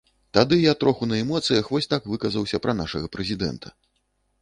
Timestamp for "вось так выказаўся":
1.75-2.63